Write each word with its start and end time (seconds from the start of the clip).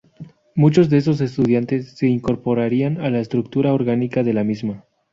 Muchos 0.55 0.89
de 0.89 0.97
esos 0.97 1.21
estudiantes 1.21 1.91
se 1.91 2.07
incorporarían 2.07 2.99
a 3.01 3.11
la 3.11 3.19
estructura 3.19 3.71
orgánica 3.71 4.23
de 4.23 4.33
la 4.33 4.43
misma. 4.43 4.83